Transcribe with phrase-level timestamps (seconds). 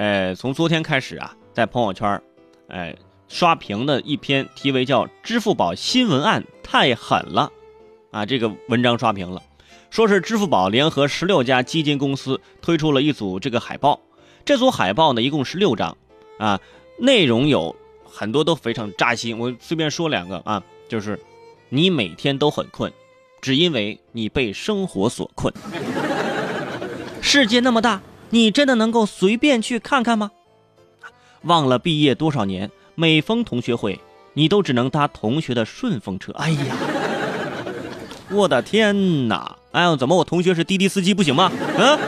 [0.00, 2.22] 呃，从昨天开始啊，在朋友圈，
[2.68, 2.96] 哎，
[3.28, 7.52] 刷屏的一篇题为叫“支付宝新文案太狠了”，
[8.10, 9.42] 啊，这个文章刷屏了，
[9.90, 14.00] 说是支付宝联合十六家基金公司推出了一组这个海报，
[14.42, 15.94] 这组海报呢一共是六张，
[16.38, 16.58] 啊，
[16.98, 21.20] 内容有很多都非常扎心，我随便说两个啊，就是
[21.68, 22.90] 你每天都很困，
[23.42, 25.52] 只因为你被生活所困。
[27.20, 28.00] 世界那么大。
[28.30, 30.30] 你真的能够随便去看看吗？
[31.42, 33.98] 忘了毕业多少年，每逢同学会，
[34.34, 36.32] 你都只能搭同学的顺风车。
[36.32, 36.76] 哎呀，
[38.30, 39.56] 我的天哪！
[39.72, 41.50] 哎呦，怎么我同学是滴滴司机不行吗？
[41.78, 41.98] 嗯，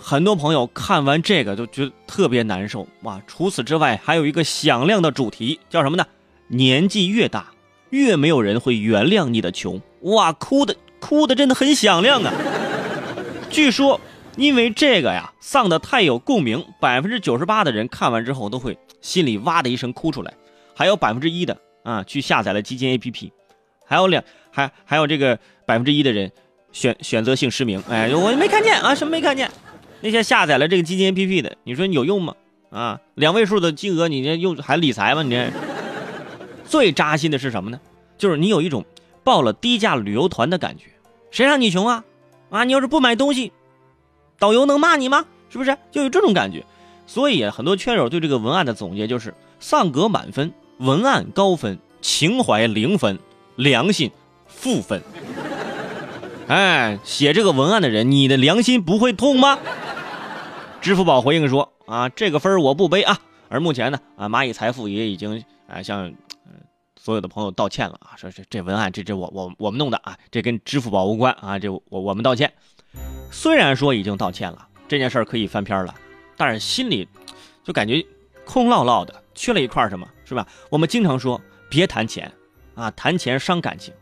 [0.00, 3.20] 很多朋友看完这个就觉得特别难受哇。
[3.26, 6.06] 除此之外，还有一个响亮的主题叫什么呢？
[6.46, 7.46] 年纪越大，
[7.90, 9.82] 越没有人会原谅你的穷。
[10.02, 12.32] 哇，哭的哭的真的很响亮啊！
[13.50, 14.00] 据说。
[14.36, 20.32] 因为这个呀，丧的太有共鸣，百分之九十八的人看完之后都会心里哇的一声哭出来，
[20.74, 23.30] 还有百分之一的啊去下载了基金 APP，
[23.86, 26.32] 还有两还还有这个百分之一的人
[26.72, 29.50] 选选择性失明，哎，我没看见啊，什么没看见？
[30.00, 32.34] 那些下载了这个基金 APP 的，你说你有用吗？
[32.70, 35.22] 啊，两位数的金额，你这用还理财吗？
[35.22, 35.50] 你这
[36.64, 37.78] 最扎心的是什么呢？
[38.16, 38.84] 就是你有一种
[39.22, 40.86] 报了低价旅游团的感觉，
[41.30, 42.02] 谁让你穷啊？
[42.48, 43.52] 啊，你要是不买东西。
[44.42, 45.24] 导游能骂你吗？
[45.50, 46.66] 是不是就有这种感觉？
[47.06, 53.20] 所以很多圈友对这个文案的总结就是：丧格满分，文案高分，情怀零分，
[53.54, 54.10] 良心
[54.48, 55.00] 负分。
[56.48, 59.60] 哎，写这个文案的人，你的良心不会痛吗？
[60.80, 63.20] 支付宝回应说：啊，这个分我不背啊。
[63.48, 66.12] 而目前呢，啊，蚂蚁财富也已经啊向
[67.00, 72.52] 所有的朋友道歉了啊，说这这文案这这我我我们弄的啊，这跟支付宝无关啊，这我我们道歉。
[73.32, 75.94] 虽然说已经道歉了，这件事儿可以翻篇了，
[76.36, 77.08] 但是心里
[77.64, 78.04] 就感觉
[78.44, 80.46] 空落落的，缺了一块什么，是吧？
[80.70, 82.30] 我们经常说别谈钱
[82.74, 83.92] 啊，谈钱伤感情，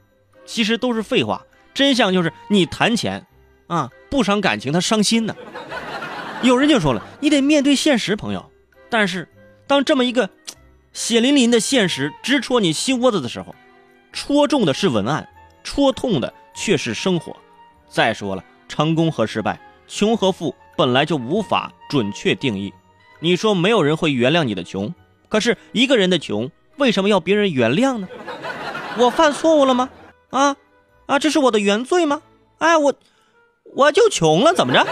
[0.45, 1.43] 其实都是废话。
[1.73, 3.25] 真相就是你谈钱
[3.69, 5.35] 啊，不伤感情，他伤心呢。
[6.43, 8.51] 有人就说了，你得面对现实，朋友。
[8.89, 9.29] 但是
[9.69, 10.29] 当这么一个
[10.93, 13.55] 血淋淋的现实直戳你心窝子的时候，
[14.13, 15.29] 戳中的是文案，
[15.63, 17.37] 戳痛的却是生活。
[17.89, 18.45] 再说了。
[18.71, 22.73] 成功和失败，穷和富本来就无法准确定义。
[23.19, 24.95] 你说没有人会原谅你的穷，
[25.29, 28.09] 可是一个人的穷为什么要别人原谅呢？
[28.97, 29.91] 我犯错误了吗？
[30.31, 30.57] 啊
[31.07, 32.23] 啊，这是我的原罪吗？
[32.59, 32.95] 哎，我
[33.75, 34.87] 我就穷了，怎么着？